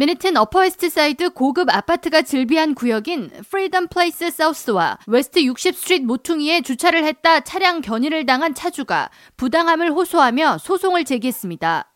[0.00, 7.40] 맨해튼 어퍼웨스트 사이드 고급 아파트가 즐비한 구역인 프리덤 플레이스 사우스와 웨스트 60스트리트 모퉁이에 주차를 했다
[7.40, 11.92] 차량 견인을 당한 차주가 부당함을 호소하며 소송을 제기했습니다.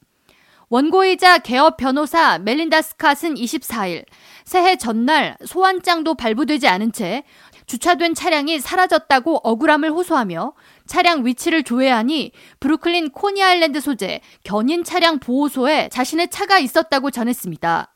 [0.69, 4.05] 원고이자 개업 변호사 멜린다 스캇은 24일
[4.45, 7.25] 새해 전날 소환장도 발부되지 않은 채
[7.65, 10.53] 주차된 차량이 사라졌다고 억울함을 호소하며
[10.85, 17.94] 차량 위치를 조회하니 브루클린 코니 아일랜드 소재 견인 차량 보호소에 자신의 차가 있었다고 전했습니다.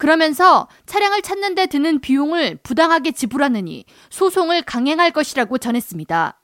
[0.00, 6.40] 그러면서 차량을 찾는 데 드는 비용을 부당하게 지불하느니 소송을 강행할 것이라고 전했습니다.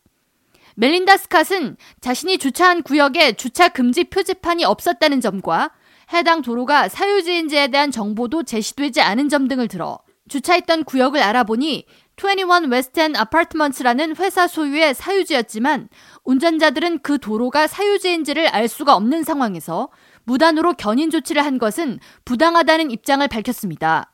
[0.74, 5.70] 멜린다 스캇은 자신이 주차한 구역에 주차 금지 표지판이 없었다는 점과
[6.12, 11.86] 해당 도로가 사유지인지에 대한 정보도 제시되지 않은 점 등을 들어 주차했던 구역을 알아보니
[12.18, 15.90] 21 웨스트엔 아파트먼트라는 회사 소유의 사유지였지만
[16.24, 19.90] 운전자들은 그 도로가 사유지인지를 알 수가 없는 상황에서
[20.24, 24.12] 무단으로 견인 조치를 한 것은 부당하다는 입장을 밝혔습니다.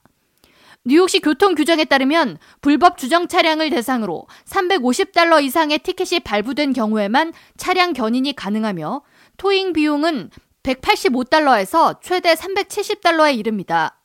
[0.84, 8.34] 뉴욕시 교통 규정에 따르면 불법 주정 차량을 대상으로 350달러 이상의 티켓이 발부된 경우에만 차량 견인이
[8.34, 9.03] 가능하며
[9.37, 10.31] 토잉 비용은
[10.64, 14.02] 185달러에서 최대 370달러에 이릅니다.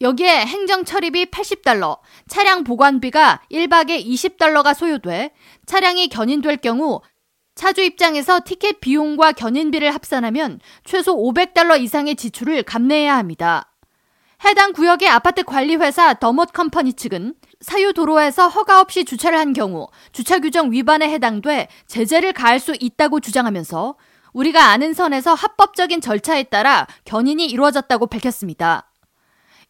[0.00, 5.32] 여기에 행정 처리비 80달러, 차량 보관비가 1박에 20달러가 소요돼
[5.66, 7.00] 차량이 견인될 경우
[7.54, 13.72] 차주 입장에서 티켓 비용과 견인비를 합산하면 최소 500달러 이상의 지출을 감내해야 합니다.
[14.44, 19.86] 해당 구역의 아파트 관리 회사 더못 컴퍼니 측은 사유 도로에서 허가 없이 주차를 한 경우
[20.10, 23.96] 주차 규정 위반에 해당돼 제재를 가할 수 있다고 주장하면서
[24.32, 28.91] 우리가 아는 선에서 합법적인 절차에 따라 견인이 이루어졌다고 밝혔습니다.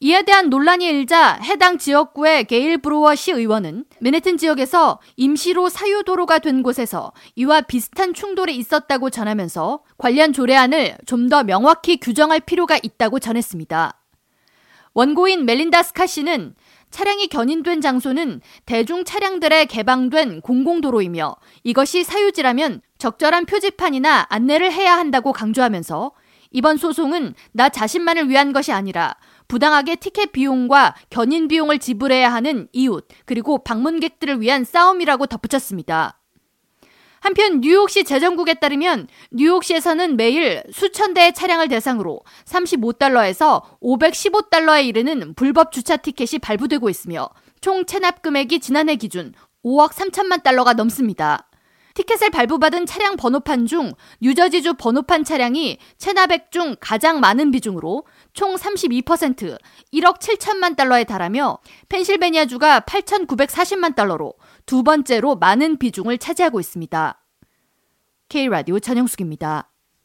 [0.04, 6.64] 이에 대한 논란이 일자 해당 지역구의 게일 브루어 시 의원은 맨해튼 지역에서 임시로 사유도로가 된
[6.64, 13.94] 곳에서 이와 비슷한 충돌이 있었다고 전하면서 관련 조례안을 좀 더 명확히 규정할 필요가 있다고 전했습니다.
[14.92, 16.56] 원고인 멜린다 스카 씨는
[16.90, 26.10] 차량이 견인된 장소는 대중 차량들에 개방된 공공도로이며 이것이 사유지라면 적절한 표지판이나 안내를 해야 한다고 강조하면서
[26.52, 29.16] 이번 소송은 나 자신만을 위한 것이 아니라
[29.48, 36.18] 부당하게 티켓 비용과 견인 비용을 지불해야 하는 이웃, 그리고 방문객들을 위한 싸움이라고 덧붙였습니다.
[37.20, 45.96] 한편 뉴욕시 재정국에 따르면 뉴욕시에서는 매일 수천 대의 차량을 대상으로 35달러에서 515달러에 이르는 불법 주차
[45.96, 47.28] 티켓이 발부되고 있으며
[47.60, 51.48] 총 체납 금액이 지난해 기준 5억 3천만 달러가 넘습니다.
[51.94, 59.58] 티켓을 발부받은 차량 번호판 중 뉴저지주 번호판 차량이 체납액 중 가장 많은 비중으로 총 32%
[59.92, 61.58] 1억 7천만 달러에 달하며
[61.88, 64.34] 펜실베니아주가 8,940만 달러로
[64.66, 67.18] 두 번째로 많은 비중을 차지하고 있습니다.
[68.28, 69.71] K라디오 전영숙입니다.